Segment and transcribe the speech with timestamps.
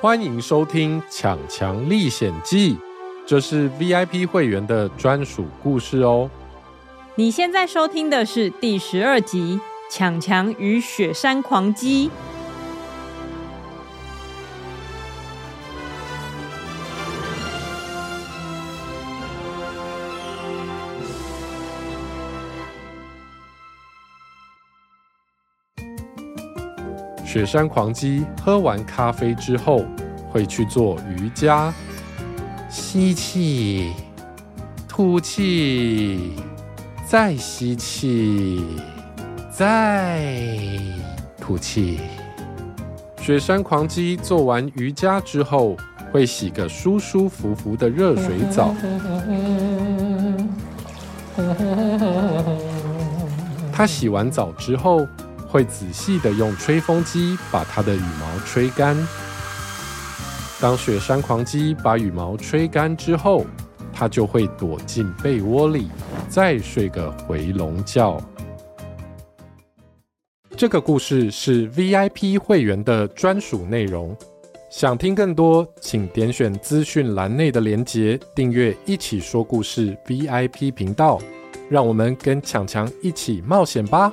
[0.00, 2.74] 欢迎收听《抢强历险记》，
[3.26, 6.30] 这是 VIP 会员的专属故事哦。
[7.16, 9.58] 你现在收听的是第十二集
[9.92, 12.08] 《抢强与雪山狂击》。
[27.38, 29.84] 雪山狂鸡喝完咖啡之后，
[30.28, 31.72] 会去做瑜伽，
[32.68, 33.92] 吸气，
[34.88, 36.32] 吐气，
[37.06, 38.66] 再吸气，
[39.52, 40.20] 再
[41.40, 42.00] 吐气。
[43.20, 45.76] 雪山狂鸡做完瑜伽之后，
[46.10, 48.74] 会洗个舒舒服服的热水澡。
[53.72, 55.06] 他洗完澡之后，
[55.48, 58.96] 会仔细的用吹风机把它的羽毛吹干。
[60.60, 63.44] 当雪山狂鸡把羽毛吹干之后，
[63.92, 65.88] 它就会躲进被窝里，
[66.28, 68.20] 再睡个回笼觉。
[70.56, 74.16] 这个故事是 VIP 会员的专属内容。
[74.70, 81.18] 想听更多，请点选资讯栏内的连结，订阅“一起说故事 ”VIP 频道。
[81.70, 84.12] 让我们跟强强一起冒险吧！